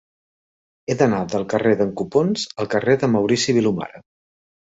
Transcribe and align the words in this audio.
He 0.87 0.95
d'anar 1.01 1.19
del 1.33 1.43
carrer 1.51 1.73
d'en 1.81 1.91
Copons 2.01 2.47
al 2.63 2.71
carrer 2.73 2.97
de 3.03 3.11
Maurici 3.17 3.55
Vilomara. 3.61 4.05